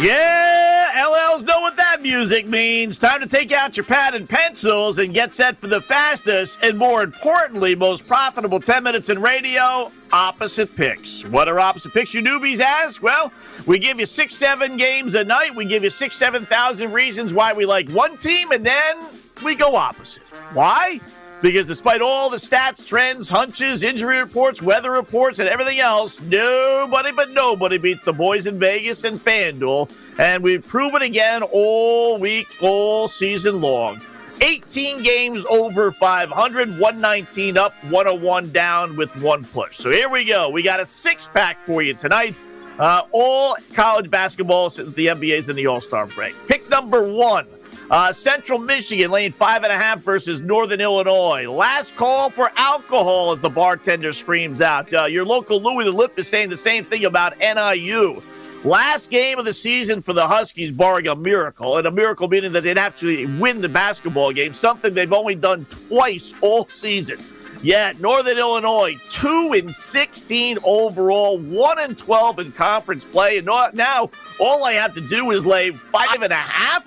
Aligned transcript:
Yeah, 0.00 0.92
LLs 0.96 1.44
know 1.44 1.60
what 1.60 1.76
that 1.76 2.00
music 2.00 2.48
means. 2.48 2.96
Time 2.96 3.20
to 3.20 3.26
take 3.26 3.52
out 3.52 3.76
your 3.76 3.84
pad 3.84 4.14
and 4.14 4.26
pencils 4.26 4.96
and 4.96 5.12
get 5.12 5.30
set 5.30 5.58
for 5.58 5.66
the 5.66 5.82
fastest 5.82 6.58
and, 6.62 6.78
more 6.78 7.02
importantly, 7.02 7.74
most 7.74 8.08
profitable 8.08 8.60
10 8.60 8.82
minutes 8.82 9.10
in 9.10 9.20
radio 9.20 9.92
opposite 10.10 10.74
picks. 10.74 11.26
What 11.26 11.48
are 11.48 11.60
opposite 11.60 11.92
picks, 11.92 12.14
you 12.14 12.22
newbies 12.22 12.60
ask? 12.60 13.02
Well, 13.02 13.30
we 13.66 13.78
give 13.78 14.00
you 14.00 14.06
six, 14.06 14.34
seven 14.36 14.78
games 14.78 15.14
a 15.16 15.22
night. 15.22 15.54
We 15.54 15.66
give 15.66 15.84
you 15.84 15.90
six, 15.90 16.16
7,000 16.16 16.92
reasons 16.92 17.34
why 17.34 17.52
we 17.52 17.66
like 17.66 17.86
one 17.90 18.16
team, 18.16 18.52
and 18.52 18.64
then 18.64 18.96
we 19.44 19.54
go 19.54 19.76
opposite. 19.76 20.22
Why? 20.54 20.98
Because 21.42 21.66
despite 21.66 22.02
all 22.02 22.28
the 22.28 22.36
stats, 22.36 22.84
trends, 22.84 23.28
hunches, 23.28 23.82
injury 23.82 24.18
reports, 24.18 24.60
weather 24.60 24.90
reports, 24.90 25.38
and 25.38 25.48
everything 25.48 25.80
else, 25.80 26.20
nobody 26.20 27.12
but 27.12 27.30
nobody 27.30 27.78
beats 27.78 28.02
the 28.04 28.12
boys 28.12 28.46
in 28.46 28.58
Vegas 28.58 29.04
and 29.04 29.24
FanDuel. 29.24 29.90
And 30.18 30.42
we've 30.42 30.66
proven 30.66 31.02
again 31.02 31.42
all 31.42 32.18
week, 32.18 32.46
all 32.60 33.08
season 33.08 33.60
long. 33.62 34.02
18 34.42 35.02
games 35.02 35.44
over 35.48 35.92
500, 35.92 36.78
119 36.78 37.58
up, 37.58 37.72
101 37.84 38.52
down 38.52 38.96
with 38.96 39.14
one 39.16 39.44
push. 39.46 39.76
So 39.76 39.90
here 39.90 40.08
we 40.08 40.24
go. 40.24 40.48
We 40.48 40.62
got 40.62 40.80
a 40.80 40.84
six 40.84 41.28
pack 41.28 41.64
for 41.64 41.82
you 41.82 41.94
tonight. 41.94 42.36
Uh, 42.78 43.02
all 43.12 43.56
college 43.74 44.10
basketball 44.10 44.70
since 44.70 44.94
the 44.94 45.08
NBA's 45.08 45.50
in 45.50 45.56
the 45.56 45.66
All 45.66 45.82
Star 45.82 46.06
break. 46.06 46.34
Pick 46.48 46.68
number 46.70 47.02
one. 47.02 47.46
Uh, 47.90 48.12
Central 48.12 48.60
Michigan 48.60 49.10
laying 49.10 49.32
five 49.32 49.64
and 49.64 49.72
a 49.72 49.76
half 49.76 50.00
versus 50.00 50.42
Northern 50.42 50.80
Illinois. 50.80 51.50
Last 51.50 51.96
call 51.96 52.30
for 52.30 52.52
alcohol 52.54 53.32
as 53.32 53.40
the 53.40 53.50
bartender 53.50 54.12
screams 54.12 54.62
out. 54.62 54.94
Uh, 54.94 55.06
your 55.06 55.24
local 55.24 55.60
Louis 55.60 55.84
the 55.86 55.90
Lip 55.90 56.16
is 56.16 56.28
saying 56.28 56.50
the 56.50 56.56
same 56.56 56.84
thing 56.84 57.04
about 57.04 57.36
NIU. 57.40 58.22
Last 58.62 59.10
game 59.10 59.40
of 59.40 59.44
the 59.44 59.52
season 59.52 60.02
for 60.02 60.12
the 60.12 60.24
Huskies, 60.24 60.70
barring 60.70 61.08
a 61.08 61.16
miracle, 61.16 61.78
and 61.78 61.86
a 61.88 61.90
miracle 61.90 62.28
meaning 62.28 62.52
that 62.52 62.62
they'd 62.62 62.78
actually 62.78 63.26
win 63.26 63.60
the 63.60 63.68
basketball 63.68 64.32
game, 64.32 64.52
something 64.52 64.94
they've 64.94 65.12
only 65.12 65.34
done 65.34 65.64
twice 65.88 66.32
all 66.42 66.68
season. 66.68 67.24
Yet 67.60 68.00
Northern 68.00 68.38
Illinois, 68.38 68.94
two 69.08 69.52
and 69.54 69.74
sixteen 69.74 70.58
overall, 70.62 71.38
one 71.38 71.80
and 71.80 71.98
twelve 71.98 72.38
in 72.38 72.52
conference 72.52 73.04
play, 73.04 73.38
and 73.38 73.46
now 73.46 74.10
all 74.38 74.64
I 74.64 74.74
have 74.74 74.92
to 74.94 75.00
do 75.00 75.32
is 75.32 75.44
lay 75.44 75.72
five 75.72 76.22
and 76.22 76.32
a 76.32 76.36
half. 76.36 76.84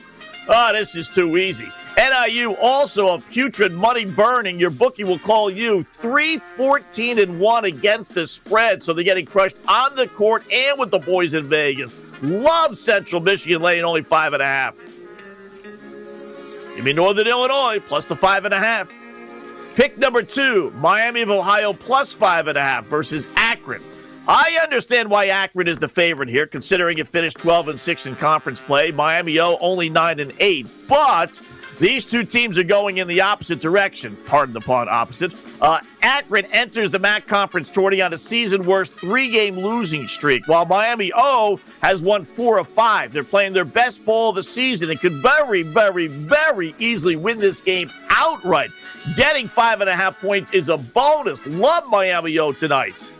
Oh, 0.47 0.73
this 0.73 0.95
is 0.95 1.07
too 1.09 1.37
easy. 1.37 1.71
NIU 1.97 2.53
also 2.55 3.13
a 3.13 3.19
putrid 3.21 3.71
money 3.71 4.03
burning. 4.03 4.59
Your 4.59 4.71
bookie 4.71 5.03
will 5.03 5.19
call 5.19 5.49
you 5.49 5.83
314 5.83 7.19
and 7.19 7.39
1 7.39 7.65
against 7.65 8.13
the 8.13 8.27
spread. 8.27 8.83
So 8.83 8.93
they're 8.93 9.03
getting 9.03 9.25
crushed 9.25 9.57
on 9.67 9.95
the 9.95 10.07
court 10.07 10.43
and 10.51 10.77
with 10.77 10.91
the 10.91 10.99
boys 10.99 11.33
in 11.33 11.47
Vegas. 11.47 11.95
Love 12.21 12.77
Central 12.77 13.21
Michigan 13.21 13.61
laying 13.61 13.83
only 13.83 14.01
five 14.01 14.33
and 14.33 14.41
a 14.41 14.45
half. 14.45 14.75
Give 16.75 16.83
me 16.83 16.93
Northern 16.93 17.27
Illinois 17.27 17.79
plus 17.79 18.05
the 18.05 18.15
five 18.15 18.45
and 18.45 18.53
a 18.53 18.59
half. 18.59 18.89
Pick 19.75 19.97
number 19.97 20.23
two, 20.23 20.71
Miami 20.71 21.21
of 21.21 21.29
Ohio 21.29 21.73
plus 21.73 22.13
five 22.13 22.47
and 22.47 22.57
a 22.57 22.61
half 22.61 22.85
versus 22.85 23.27
Akron. 23.35 23.83
I 24.25 24.57
understand 24.63 25.09
why 25.09 25.25
Akron 25.25 25.67
is 25.67 25.77
the 25.77 25.89
favorite 25.89 26.29
here, 26.29 26.47
considering 26.47 26.97
it 26.97 27.09
finished 27.09 27.37
12 27.39 27.67
and 27.67 27.79
6 27.79 28.05
in 28.05 28.15
conference 28.15 28.61
play. 28.61 28.89
Miami 28.89 29.37
O 29.39 29.57
only 29.59 29.89
9 29.89 30.19
and 30.21 30.33
8. 30.39 30.87
But 30.87 31.41
these 31.77 32.05
two 32.05 32.23
teams 32.23 32.57
are 32.57 32.63
going 32.63 32.99
in 32.99 33.07
the 33.09 33.19
opposite 33.19 33.59
direction. 33.59 34.17
Pardon 34.25 34.53
the 34.53 34.61
pun, 34.61 34.87
opposite. 34.87 35.35
Uh, 35.59 35.81
Akron 36.03 36.45
enters 36.53 36.89
the 36.89 36.99
MAC 36.99 37.27
conference 37.27 37.69
tourney 37.69 38.01
on 38.01 38.13
a 38.13 38.17
season 38.17 38.65
worst 38.65 38.93
three 38.93 39.29
game 39.29 39.57
losing 39.57 40.07
streak, 40.07 40.47
while 40.47 40.65
Miami 40.65 41.11
O 41.13 41.59
has 41.81 42.01
won 42.01 42.23
four 42.23 42.59
of 42.59 42.69
five. 42.69 43.11
They're 43.11 43.25
playing 43.25 43.51
their 43.51 43.65
best 43.65 44.05
ball 44.05 44.29
of 44.29 44.37
the 44.37 44.43
season 44.43 44.89
and 44.89 45.01
could 45.01 45.21
very, 45.21 45.63
very, 45.63 46.07
very 46.07 46.73
easily 46.79 47.17
win 47.17 47.39
this 47.39 47.59
game 47.59 47.91
outright. 48.09 48.69
Getting 49.17 49.49
five 49.49 49.81
and 49.81 49.89
a 49.89 49.95
half 49.95 50.17
points 50.21 50.51
is 50.51 50.69
a 50.69 50.77
bonus. 50.77 51.45
Love 51.45 51.87
Miami 51.87 52.39
O 52.39 52.53
tonight. 52.53 53.11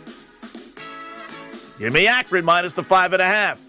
Give 1.84 1.92
me 1.92 2.06
Akron 2.06 2.46
minus 2.46 2.72
the 2.72 2.82
five 2.82 3.12
and 3.12 3.20
a 3.20 3.26
half. 3.26 3.60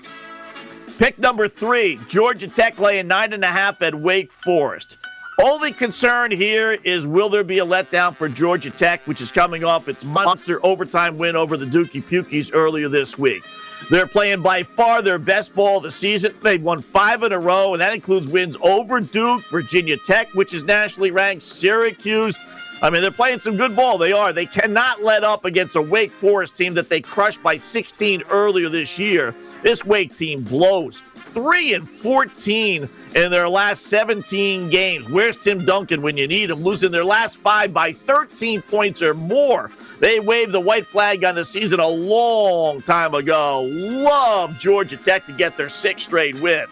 Pick 0.98 1.20
number 1.20 1.50
three, 1.50 2.00
Georgia 2.08 2.48
Tech 2.48 2.80
laying 2.80 3.10
nine 3.10 3.34
and 3.34 3.44
a 3.44 3.48
half 3.48 3.82
at 3.82 3.94
Wake 3.94 4.32
Forest. 4.32 4.98
Only 5.44 5.74
concern 5.74 6.32
here 6.32 6.72
is 6.86 7.06
will 7.06 7.28
there 7.28 7.44
be 7.44 7.60
a 7.60 7.66
letdown 7.66 8.16
for 8.16 8.30
Georgia 8.30 8.70
Tech, 8.70 9.06
which 9.06 9.20
is 9.20 9.34
coming 9.34 9.66
off 9.66 9.90
its 9.90 10.06
monster 10.06 10.66
overtime 10.66 11.18
win 11.18 11.36
over 11.36 11.58
the 11.58 11.66
Dookie 11.66 12.02
Pukies 12.02 12.52
earlier 12.54 12.88
this 12.88 13.18
week. 13.18 13.44
They're 13.92 14.08
playing 14.08 14.42
by 14.42 14.64
far 14.64 15.02
their 15.02 15.20
best 15.20 15.54
ball 15.54 15.80
of 15.80 15.84
the 15.84 15.92
season. 15.92 16.38
They've 16.42 16.64
won 16.64 16.84
five 16.84 17.22
in 17.24 17.34
a 17.34 17.40
row, 17.40 17.74
and 17.74 17.82
that 17.82 17.94
includes 17.94 18.30
wins 18.30 18.56
over 18.62 19.02
Duke, 19.02 19.44
Virginia 19.50 19.98
Tech, 20.06 20.34
which 20.36 20.54
is 20.54 20.64
nationally 20.64 21.12
ranked, 21.12 21.44
Syracuse, 21.44 22.40
I 22.86 22.92
mean, 22.92 23.02
they're 23.02 23.10
playing 23.10 23.40
some 23.40 23.58
good 23.58 23.76
ball. 23.76 23.98
They 23.98 24.12
are. 24.12 24.32
They 24.32 24.46
cannot 24.46 25.02
let 25.02 25.24
up 25.24 25.44
against 25.44 25.76
a 25.76 25.82
Wake 25.82 26.14
Forest 26.14 26.56
team 26.56 26.76
that 26.76 26.88
they 26.88 27.02
crushed 27.02 27.42
by 27.42 27.56
16 27.56 28.22
earlier 28.30 28.70
this 28.70 29.00
year. 29.00 29.34
This 29.64 29.84
Wake 29.84 30.14
team 30.14 30.44
blows. 30.44 31.02
3 31.30 31.74
and 31.74 31.90
14 31.90 32.88
in 33.16 33.32
their 33.32 33.50
last 33.50 33.88
17 33.88 34.70
games. 34.70 35.10
Where's 35.10 35.36
Tim 35.36 35.66
Duncan 35.66 36.04
when 36.04 36.16
you 36.16 36.28
need 36.28 36.52
him? 36.52 36.62
Losing 36.64 36.92
their 36.92 37.04
last 37.04 37.40
five 37.40 37.74
by 37.74 37.92
13 37.92 38.62
points 38.62 39.02
or 39.02 39.16
more. 39.16 39.72
They 40.00 40.20
waved 40.20 40.52
the 40.52 40.62
white 40.62 40.86
flag 40.86 41.26
on 41.26 41.34
the 41.34 41.44
season 41.44 41.80
a 41.80 41.88
long 41.88 42.84
time 42.84 43.16
ago. 43.16 43.64
Love 43.64 44.60
Georgia 44.60 44.98
Tech 44.98 45.26
to 45.26 45.34
get 45.34 45.58
their 45.58 45.70
sixth 45.70 46.06
straight 46.06 46.40
win. 46.40 46.68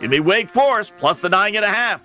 Give 0.00 0.08
me 0.08 0.20
Wake 0.20 0.48
Forest 0.48 0.94
plus 0.96 1.18
the 1.18 1.28
nine 1.28 1.56
and 1.56 1.64
a 1.66 1.68
half. 1.68 2.00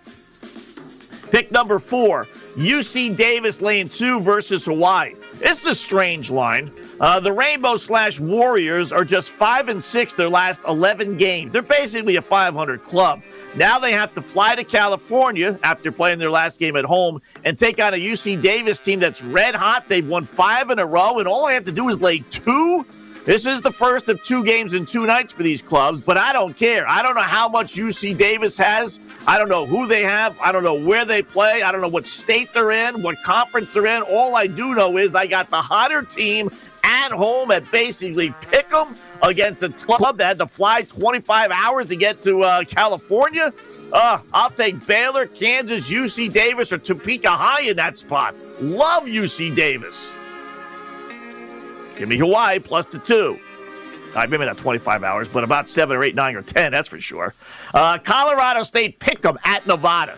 Pick 1.33 1.51
number 1.51 1.79
four, 1.79 2.27
UC 2.55 3.17
Davis 3.17 3.59
laying 3.59 3.89
two 3.89 4.21
versus 4.21 4.65
Hawaii. 4.65 5.15
This 5.39 5.61
is 5.61 5.65
a 5.65 5.73
strange 5.73 6.29
line. 6.29 6.71
Uh, 6.99 7.19
the 7.19 7.33
Rainbow 7.33 7.75
Slash 7.75 8.19
Warriors 8.19 8.91
are 8.91 9.03
just 9.03 9.31
five 9.31 9.67
and 9.67 9.83
six 9.83 10.13
their 10.13 10.29
last 10.29 10.61
11 10.67 11.17
games. 11.17 11.51
They're 11.51 11.63
basically 11.63 12.17
a 12.17 12.21
500 12.21 12.83
club. 12.83 13.23
Now 13.55 13.79
they 13.79 13.93
have 13.93 14.13
to 14.13 14.21
fly 14.21 14.53
to 14.53 14.63
California 14.63 15.57
after 15.63 15.91
playing 15.91 16.19
their 16.19 16.29
last 16.29 16.59
game 16.59 16.75
at 16.75 16.85
home 16.85 17.19
and 17.45 17.57
take 17.57 17.81
on 17.81 17.95
a 17.95 17.97
UC 17.97 18.39
Davis 18.43 18.79
team 18.79 18.99
that's 18.99 19.23
red 19.23 19.55
hot. 19.55 19.89
They've 19.89 20.07
won 20.07 20.25
five 20.25 20.69
in 20.69 20.77
a 20.77 20.85
row, 20.85 21.17
and 21.17 21.27
all 21.27 21.47
I 21.47 21.53
have 21.53 21.63
to 21.63 21.71
do 21.71 21.89
is 21.89 21.99
lay 21.99 22.19
two. 22.29 22.85
This 23.25 23.45
is 23.45 23.61
the 23.61 23.71
first 23.71 24.09
of 24.09 24.21
two 24.21 24.43
games 24.43 24.73
in 24.73 24.85
two 24.85 25.05
nights 25.05 25.31
for 25.31 25.43
these 25.43 25.61
clubs, 25.61 26.01
but 26.01 26.17
I 26.17 26.33
don't 26.33 26.57
care. 26.57 26.85
I 26.89 27.01
don't 27.01 27.15
know 27.15 27.21
how 27.21 27.47
much 27.47 27.75
UC 27.75 28.17
Davis 28.17 28.57
has. 28.57 28.99
I 29.25 29.37
don't 29.37 29.47
know 29.47 29.65
who 29.65 29.87
they 29.87 30.03
have. 30.03 30.35
I 30.41 30.51
don't 30.51 30.65
know 30.65 30.73
where 30.73 31.05
they 31.05 31.21
play. 31.21 31.61
I 31.61 31.71
don't 31.71 31.79
know 31.79 31.87
what 31.87 32.05
state 32.05 32.53
they're 32.53 32.71
in, 32.71 33.01
what 33.01 33.21
conference 33.23 33.69
they're 33.69 33.85
in. 33.85 34.01
All 34.01 34.35
I 34.35 34.47
do 34.47 34.75
know 34.75 34.97
is 34.97 35.15
I 35.15 35.25
got 35.25 35.49
the 35.49 35.61
hotter 35.61 36.01
team 36.01 36.49
at 36.83 37.13
home 37.13 37.49
at 37.51 37.71
basically 37.71 38.35
pick 38.51 38.67
them 38.67 38.97
against 39.21 39.63
a 39.63 39.69
club 39.69 40.17
that 40.17 40.25
had 40.25 40.39
to 40.39 40.47
fly 40.47 40.81
25 40.81 41.49
hours 41.51 41.85
to 41.85 41.95
get 41.95 42.21
to 42.23 42.41
uh, 42.41 42.65
California. 42.65 43.53
Uh, 43.93 44.19
I'll 44.33 44.49
take 44.49 44.85
Baylor, 44.85 45.27
Kansas, 45.27 45.89
UC 45.89 46.33
Davis, 46.33 46.73
or 46.73 46.77
Topeka 46.77 47.29
High 47.29 47.69
in 47.69 47.77
that 47.77 47.95
spot. 47.95 48.35
Love 48.59 49.05
UC 49.05 49.55
Davis. 49.55 50.13
Give 51.97 52.09
me 52.09 52.17
Hawaii 52.17 52.59
plus 52.59 52.85
the 52.85 52.99
two. 52.99 53.39
I 54.15 54.25
maybe 54.27 54.45
not 54.45 54.57
25 54.57 55.03
hours, 55.03 55.27
but 55.27 55.43
about 55.43 55.67
seven 55.67 55.97
or 55.97 56.03
eight, 56.03 56.15
nine 56.15 56.35
or 56.35 56.41
10, 56.41 56.71
that's 56.71 56.87
for 56.87 56.99
sure. 56.99 57.33
Uh, 57.73 57.97
Colorado 57.97 58.63
State 58.63 58.99
picked 58.99 59.23
them 59.23 59.37
at 59.43 59.65
Nevada. 59.65 60.17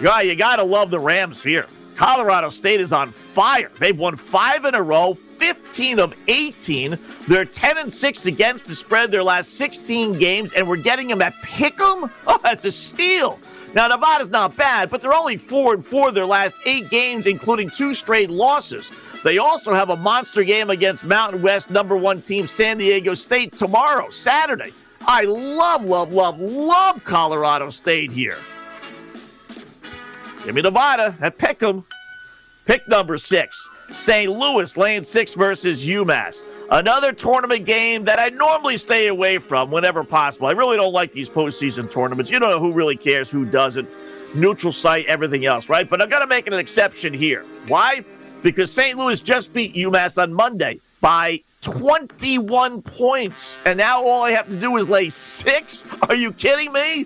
Yeah, 0.00 0.20
you 0.20 0.34
got 0.34 0.56
to 0.56 0.64
love 0.64 0.90
the 0.90 1.00
Rams 1.00 1.42
here. 1.42 1.66
Colorado 1.94 2.48
State 2.48 2.80
is 2.80 2.92
on 2.92 3.12
fire. 3.12 3.70
They've 3.78 3.98
won 3.98 4.16
five 4.16 4.64
in 4.64 4.74
a 4.74 4.82
row, 4.82 5.14
15 5.42 5.98
of 5.98 6.14
18. 6.28 6.96
They're 7.26 7.44
10 7.44 7.78
and 7.78 7.92
6 7.92 8.26
against 8.26 8.66
the 8.66 8.76
spread 8.76 9.10
their 9.10 9.24
last 9.24 9.54
16 9.54 10.16
games, 10.16 10.52
and 10.52 10.68
we're 10.68 10.76
getting 10.76 11.08
them 11.08 11.20
at 11.20 11.34
Pick'em. 11.42 12.10
Oh, 12.28 12.38
that's 12.44 12.64
a 12.64 12.70
steal. 12.70 13.40
Now 13.74 13.88
Nevada's 13.88 14.30
not 14.30 14.56
bad, 14.56 14.88
but 14.88 15.02
they're 15.02 15.12
only 15.12 15.36
four 15.36 15.74
and 15.74 15.84
four 15.84 16.12
their 16.12 16.24
last 16.24 16.54
eight 16.64 16.88
games, 16.88 17.26
including 17.26 17.68
two 17.70 17.92
straight 17.92 18.30
losses. 18.30 18.92
They 19.24 19.38
also 19.38 19.74
have 19.74 19.90
a 19.90 19.96
monster 19.96 20.44
game 20.44 20.70
against 20.70 21.04
Mountain 21.04 21.42
West 21.42 21.68
number 21.70 21.96
one 21.96 22.22
team 22.22 22.46
San 22.46 22.78
Diego 22.78 23.14
State 23.14 23.56
tomorrow, 23.56 24.08
Saturday. 24.10 24.72
I 25.00 25.22
love, 25.22 25.84
love, 25.84 26.12
love, 26.12 26.38
love 26.38 27.02
Colorado 27.02 27.70
State 27.70 28.12
here. 28.12 28.38
Give 30.44 30.54
me 30.54 30.62
Nevada 30.62 31.16
at 31.20 31.36
Pick'em. 31.36 31.84
Pick 32.64 32.86
number 32.86 33.18
six. 33.18 33.68
St. 33.90 34.30
Louis 34.30 34.76
lane 34.76 35.02
six 35.02 35.34
versus 35.34 35.84
UMass. 35.84 36.44
Another 36.70 37.12
tournament 37.12 37.64
game 37.64 38.04
that 38.04 38.20
I 38.20 38.28
normally 38.28 38.76
stay 38.76 39.08
away 39.08 39.38
from 39.38 39.70
whenever 39.70 40.04
possible. 40.04 40.46
I 40.46 40.52
really 40.52 40.76
don't 40.76 40.92
like 40.92 41.12
these 41.12 41.28
postseason 41.28 41.90
tournaments. 41.90 42.30
You 42.30 42.38
know 42.38 42.60
who 42.60 42.72
really 42.72 42.96
cares, 42.96 43.30
who 43.30 43.44
doesn't. 43.44 43.88
Neutral 44.34 44.72
site, 44.72 45.06
everything 45.06 45.44
else, 45.44 45.68
right? 45.68 45.88
But 45.88 46.00
I'm 46.00 46.08
going 46.08 46.22
to 46.22 46.28
make 46.28 46.46
an 46.46 46.54
exception 46.54 47.12
here. 47.12 47.44
Why? 47.66 48.04
Because 48.42 48.72
St. 48.72 48.96
Louis 48.96 49.20
just 49.20 49.52
beat 49.52 49.74
UMass 49.74 50.20
on 50.22 50.32
Monday 50.32 50.80
by 51.00 51.42
21 51.60 52.80
points. 52.80 53.58
And 53.66 53.76
now 53.76 54.02
all 54.02 54.22
I 54.22 54.30
have 54.30 54.48
to 54.48 54.56
do 54.56 54.76
is 54.76 54.88
lay 54.88 55.08
six? 55.08 55.84
Are 56.08 56.14
you 56.14 56.32
kidding 56.32 56.72
me? 56.72 57.04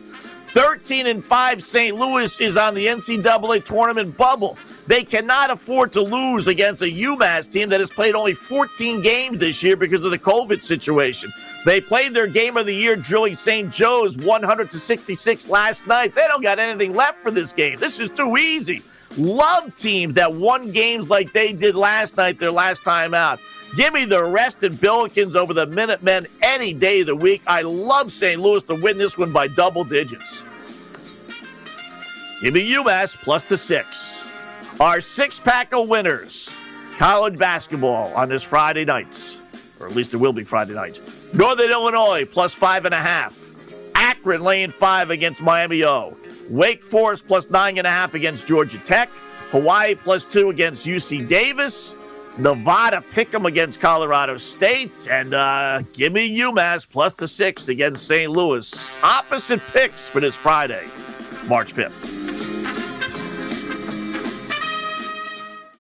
13 0.51 1.07
and 1.09 1.23
5 1.23 1.63
St. 1.63 1.97
Louis 1.97 2.41
is 2.41 2.57
on 2.57 2.75
the 2.75 2.87
NCAA 2.87 3.65
tournament 3.65 4.17
bubble. 4.17 4.57
They 4.87 5.03
cannot 5.03 5.51
afford 5.51 5.93
to 5.93 6.01
lose 6.01 6.47
against 6.47 6.83
a 6.83 6.85
UMass 6.85 7.51
team 7.51 7.69
that 7.71 7.81
has 7.81 7.91
played 7.91 8.15
only 8.15 8.35
14 8.35 9.03
games 9.03 9.39
this 9.39 9.63
year 9.63 9.77
because 9.77 10.03
of 10.03 10.13
the 10.13 10.19
COVID 10.19 10.63
situation. 10.63 11.33
They 11.65 11.81
played 11.81 12.15
their 12.15 12.29
game 12.29 12.57
of 12.57 12.67
the 12.67 12.75
year 12.75 12.95
drilling 12.95 13.35
St. 13.35 13.71
Joe's 13.71 14.17
100 14.19 14.71
to 14.71 14.79
66 14.79 15.49
last 15.49 15.87
night. 15.89 16.15
They 16.15 16.27
don't 16.29 16.43
got 16.43 16.61
anything 16.61 16.95
left 16.95 17.21
for 17.23 17.33
this 17.33 17.53
game. 17.53 17.81
This 17.81 17.99
is 17.99 18.11
too 18.11 18.37
easy. 18.37 18.83
Love 19.17 19.75
teams 19.75 20.15
that 20.15 20.33
won 20.33 20.71
games 20.71 21.09
like 21.09 21.33
they 21.33 21.53
did 21.53 21.75
last 21.75 22.17
night, 22.17 22.39
their 22.39 22.53
last 22.53 22.85
time 22.85 23.15
out. 23.15 23.41
Give 23.75 23.93
me 23.93 24.05
the 24.05 24.23
rested 24.23 24.75
Billikens 24.75 25.35
over 25.35 25.53
the 25.53 25.67
Minutemen 25.67 26.29
any 26.43 26.73
day 26.73 27.01
of 27.01 27.09
the 27.09 27.17
week. 27.17 27.43
I 27.47 27.63
love 27.63 28.13
St. 28.13 28.41
Louis 28.41 28.63
to 28.65 28.75
win 28.75 28.99
this 28.99 29.19
one 29.19 29.33
by 29.33 29.49
double 29.49 29.83
digits. 29.83 30.45
Give 32.41 32.55
me 32.55 32.71
UMass 32.73 33.17
plus 33.17 33.45
the 33.45 33.57
six. 33.57 34.26
Our 34.79 35.01
six 35.01 35.41
pack 35.41 35.73
of 35.73 35.89
winners. 35.89 36.55
College 36.97 37.39
basketball 37.39 38.13
on 38.15 38.29
this 38.29 38.43
Friday 38.43 38.85
night, 38.85 39.41
or 39.81 39.87
at 39.87 39.95
least 39.97 40.13
it 40.13 40.19
will 40.19 40.35
be 40.35 40.45
Friday 40.45 40.75
night. 40.75 41.01
Northern 41.33 41.71
Illinois 41.71 42.27
plus 42.27 42.55
five 42.55 42.85
and 42.85 42.95
a 42.95 42.99
half. 42.99 43.53
Akron 43.95 44.43
laying 44.43 44.71
five 44.71 45.11
against 45.11 45.41
Miami 45.41 45.85
O. 45.85 46.15
Wake 46.51 46.83
Forest 46.83 47.27
plus 47.27 47.49
nine 47.49 47.79
and 47.79 47.87
a 47.87 47.91
half 47.91 48.15
against 48.15 48.47
Georgia 48.47 48.79
Tech. 48.79 49.09
Hawaii 49.51 49.95
plus 49.95 50.27
two 50.27 50.51
against 50.51 50.87
UC 50.87 51.27
Davis. 51.27 51.97
Nevada 52.37 53.03
pick 53.11 53.35
'em 53.35 53.47
against 53.47 53.81
Colorado 53.81 54.37
State, 54.37 55.09
and 55.11 55.33
uh, 55.33 55.81
give 55.95 56.13
me 56.13 56.39
UMass 56.39 56.87
plus 56.87 57.15
the 57.15 57.27
six 57.27 57.71
against 57.71 58.07
St. 58.07 58.31
Louis. 58.31 58.91
Opposite 59.03 59.61
picks 59.69 60.11
for 60.11 60.21
this 60.21 60.37
Friday, 60.37 60.87
March 61.47 61.73
5th. 61.73 62.26